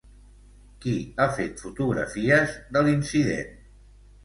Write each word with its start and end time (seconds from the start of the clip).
Qui 0.85 0.93
ha 1.17 1.27
fet 1.35 1.61
fotografies 1.67 2.57
de 2.79 2.85
l'incident? 2.91 3.57